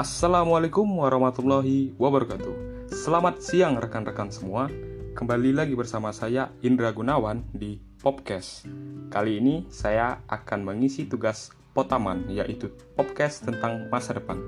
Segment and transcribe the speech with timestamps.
[0.00, 2.88] Assalamualaikum warahmatullahi wabarakatuh.
[2.88, 4.64] Selamat siang rekan-rekan semua.
[5.12, 8.64] Kembali lagi bersama saya Indra Gunawan di Popcast.
[9.12, 14.40] Kali ini saya akan mengisi tugas Potaman yaitu podcast tentang masa depan.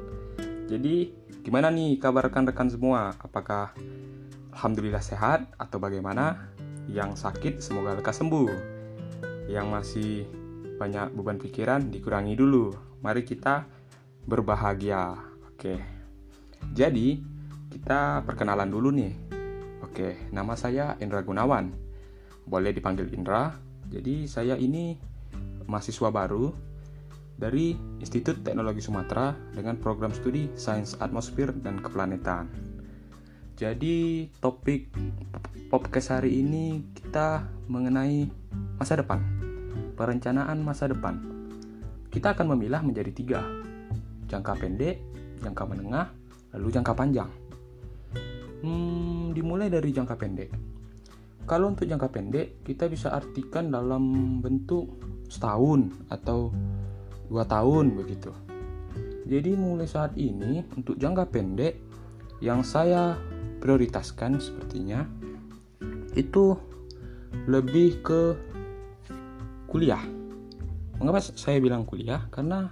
[0.72, 1.12] Jadi,
[1.44, 3.12] gimana nih kabar rekan-rekan semua?
[3.20, 3.76] Apakah
[4.56, 6.48] alhamdulillah sehat atau bagaimana?
[6.88, 8.48] Yang sakit semoga lekas sembuh.
[9.52, 10.12] Yang masih
[10.80, 12.72] banyak beban pikiran dikurangi dulu.
[13.04, 13.68] Mari kita
[14.24, 15.31] berbahagia.
[15.62, 15.78] Oke.
[16.74, 17.22] Jadi,
[17.70, 19.14] kita perkenalan dulu nih.
[19.86, 21.70] Oke, nama saya Indra Gunawan.
[22.50, 23.54] Boleh dipanggil Indra.
[23.86, 24.98] Jadi, saya ini
[25.70, 26.50] mahasiswa baru
[27.38, 32.50] dari Institut Teknologi Sumatera dengan program studi Sains Atmosfer dan Keplanetan.
[33.54, 34.90] Jadi, topik
[35.70, 38.26] podcast hari ini kita mengenai
[38.82, 39.22] masa depan.
[39.94, 41.22] Perencanaan masa depan.
[42.10, 43.46] Kita akan memilah menjadi tiga.
[44.26, 46.06] Jangka pendek, jangka menengah,
[46.54, 47.30] lalu jangka panjang.
[48.62, 50.50] Hmm, dimulai dari jangka pendek.
[51.42, 54.86] Kalau untuk jangka pendek, kita bisa artikan dalam bentuk
[55.26, 56.54] setahun atau
[57.26, 58.30] dua tahun begitu.
[59.26, 61.74] Jadi mulai saat ini untuk jangka pendek
[62.38, 63.18] yang saya
[63.62, 65.06] prioritaskan sepertinya
[66.14, 66.54] itu
[67.48, 68.20] lebih ke
[69.66, 70.02] kuliah.
[71.00, 72.28] Mengapa saya bilang kuliah?
[72.28, 72.68] Karena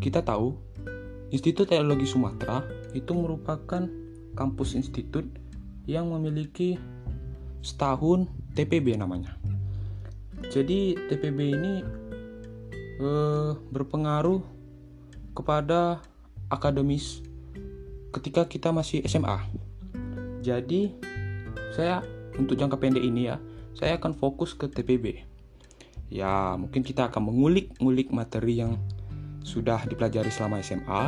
[0.00, 0.56] kita tahu
[1.32, 3.88] Institut Teknologi Sumatera itu merupakan
[4.34, 5.24] kampus institut
[5.86, 6.76] yang memiliki
[7.64, 9.38] setahun TPB namanya.
[10.52, 11.74] Jadi TPB ini
[13.00, 14.42] eh, berpengaruh
[15.32, 16.04] kepada
[16.52, 17.24] akademis
[18.14, 19.40] ketika kita masih SMA.
[20.44, 20.94] Jadi
[21.74, 22.04] saya
[22.38, 23.40] untuk jangka pendek ini ya,
[23.74, 25.26] saya akan fokus ke TPB.
[26.12, 28.78] Ya, mungkin kita akan mengulik-ngulik materi yang
[29.44, 31.02] sudah dipelajari selama SMA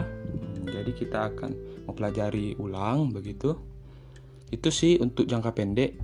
[0.71, 1.51] jadi kita akan
[1.87, 3.55] mempelajari ulang begitu.
[4.51, 5.99] Itu sih untuk jangka pendek.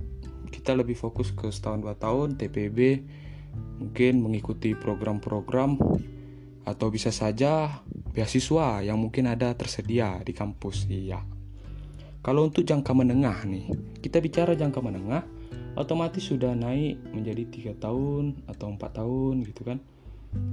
[0.51, 2.79] Kita lebih fokus ke setahun dua tahun TPB
[3.53, 5.77] mungkin mengikuti program-program
[6.63, 7.83] atau bisa saja
[8.13, 11.19] beasiswa yang mungkin ada tersedia di kampus iya.
[12.23, 13.65] Kalau untuk jangka menengah nih
[13.99, 15.25] kita bicara jangka menengah
[15.75, 19.81] otomatis sudah naik menjadi tiga tahun atau empat tahun gitu kan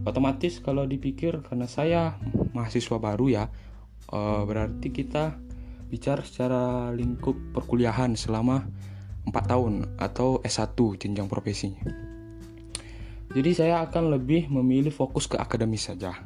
[0.04, 2.16] otomatis kalau dipikir karena saya
[2.56, 3.44] mahasiswa baru ya
[4.12, 5.38] uh, berarti kita
[5.90, 8.64] bicara secara lingkup perkuliahan selama
[9.26, 11.82] 4 tahun atau S1 jenjang profesinya.
[13.30, 16.18] Jadi saya akan lebih memilih fokus ke akademis saja.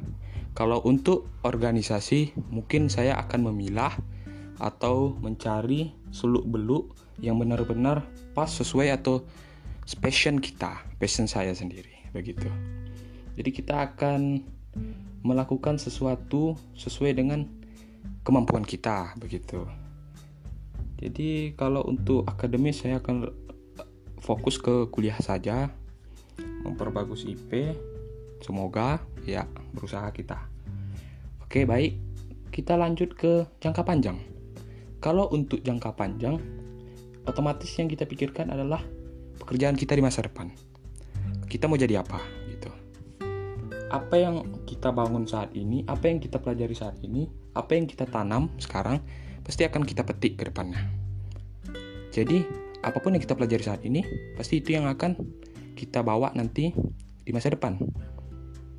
[0.55, 3.93] Kalau untuk organisasi mungkin saya akan memilah
[4.57, 9.27] atau mencari suluk beluk yang benar-benar pas sesuai atau
[9.99, 12.47] passion kita, passion saya sendiri begitu.
[13.35, 14.43] Jadi kita akan
[15.23, 17.47] melakukan sesuatu sesuai dengan
[18.23, 19.67] kemampuan kita begitu.
[20.95, 23.27] Jadi kalau untuk akademis saya akan
[24.23, 25.69] fokus ke kuliah saja,
[26.63, 27.75] memperbagus IP.
[28.41, 30.39] Semoga ya berusaha kita.
[31.43, 31.97] Oke, baik.
[32.49, 34.17] Kita lanjut ke jangka panjang.
[35.03, 36.39] Kalau untuk jangka panjang,
[37.27, 38.81] otomatis yang kita pikirkan adalah
[39.37, 40.49] pekerjaan kita di masa depan.
[41.45, 42.44] Kita mau jadi apa?
[43.95, 48.03] Apa yang kita bangun saat ini, apa yang kita pelajari saat ini, apa yang kita
[48.03, 48.99] tanam sekarang,
[49.39, 50.83] pasti akan kita petik ke depannya.
[52.11, 52.43] Jadi,
[52.83, 54.03] apa pun yang kita pelajari saat ini,
[54.35, 55.15] pasti itu yang akan
[55.79, 56.75] kita bawa nanti
[57.23, 57.79] di masa depan.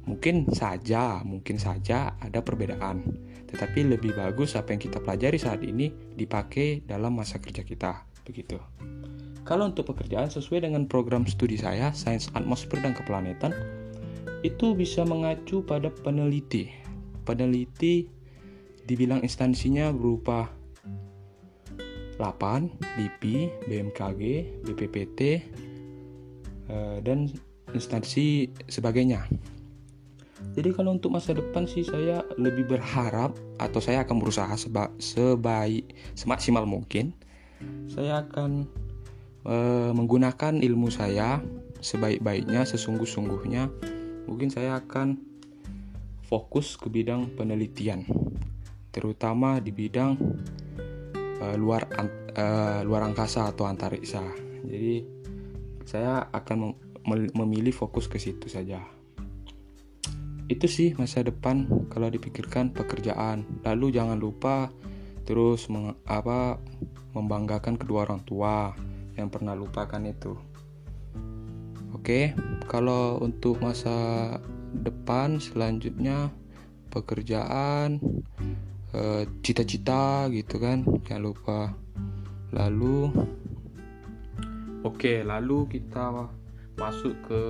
[0.06, 3.02] Mungkin saja, mungkin saja ada perbedaan,
[3.48, 8.60] tetapi lebih bagus apa yang kita pelajari saat ini dipakai dalam masa kerja kita, begitu.
[9.46, 13.54] Kalau untuk pekerjaan sesuai dengan program studi saya, Sains Atmosfer dan Keplanetan,
[14.46, 16.70] itu bisa mengacu pada peneliti.
[17.26, 18.06] Peneliti
[18.86, 20.46] dibilang instansinya berupa
[22.16, 23.22] 8, BP,
[23.66, 24.22] BMKG,
[24.64, 25.20] BPPT,
[26.70, 27.26] eh, dan
[27.74, 29.26] instansi sebagainya.
[30.56, 35.96] Jadi kalau untuk masa depan sih saya lebih berharap atau saya akan berusaha seba sebaik
[36.12, 37.16] semaksimal mungkin
[37.88, 38.68] saya akan
[39.48, 39.56] e,
[39.96, 41.40] menggunakan ilmu saya
[41.80, 43.68] sebaik-baiknya sesungguh-sungguhnya
[44.26, 45.16] mungkin saya akan
[46.26, 48.02] fokus ke bidang penelitian,
[48.90, 50.18] terutama di bidang
[51.40, 51.86] uh, luar
[52.34, 54.22] uh, luar angkasa atau antariksa.
[54.66, 55.06] Jadi
[55.86, 56.74] saya akan
[57.06, 58.82] mem memilih fokus ke situ saja.
[60.50, 63.62] Itu sih masa depan kalau dipikirkan pekerjaan.
[63.62, 64.70] Lalu jangan lupa
[65.26, 66.58] terus meng apa
[67.14, 68.74] membanggakan kedua orang tua
[69.14, 70.34] yang pernah lupakan itu.
[71.94, 74.38] Oke, kalau untuk masa
[74.74, 76.30] depan selanjutnya
[76.90, 77.98] pekerjaan
[78.92, 81.60] eh, cita-cita gitu kan jangan lupa.
[82.54, 83.10] Lalu
[84.82, 86.30] oke lalu kita
[86.76, 87.42] masuk ke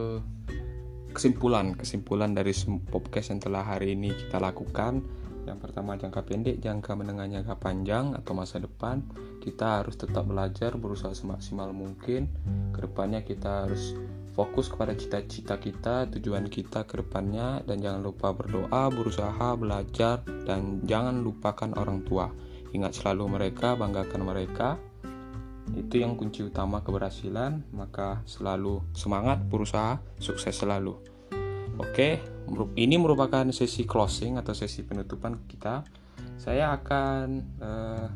[1.17, 1.73] kesimpulan.
[1.73, 2.53] Kesimpulan dari
[2.93, 5.01] podcast yang telah hari ini kita lakukan.
[5.47, 9.01] Yang pertama jangka pendek, jangka menengah, jangka panjang atau masa depan.
[9.39, 12.27] Kita harus tetap belajar, berusaha semaksimal mungkin.
[12.75, 13.95] Ke depannya kita harus
[14.37, 20.85] fokus kepada cita-cita kita, tujuan kita ke depannya dan jangan lupa berdoa, berusaha, belajar dan
[20.85, 22.29] jangan lupakan orang tua.
[22.77, 24.77] Ingat selalu mereka, banggakan mereka.
[25.73, 31.01] Itu yang kunci utama keberhasilan, maka selalu semangat, berusaha, sukses selalu.
[31.81, 32.21] Oke,
[32.77, 35.81] ini merupakan sesi closing atau sesi penutupan kita.
[36.37, 37.27] Saya akan
[37.61, 38.09] uh,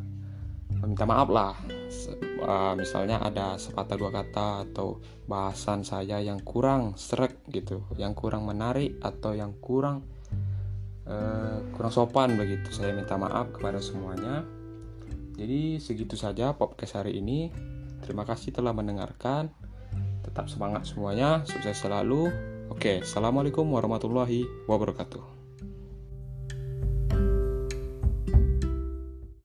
[0.80, 1.54] meminta maaf lah,
[2.40, 4.98] uh, misalnya ada sepatah dua kata atau
[5.28, 10.02] bahasan saya yang kurang serak gitu, yang kurang menarik atau yang kurang
[11.04, 12.72] uh, kurang sopan begitu.
[12.72, 14.42] Saya minta maaf kepada semuanya.
[15.36, 17.48] Jadi segitu saja podcast hari ini.
[18.04, 19.52] Terima kasih telah mendengarkan.
[20.24, 22.28] Tetap semangat semuanya, sukses selalu.
[22.68, 25.39] Oke, assalamualaikum warahmatullahi wabarakatuh.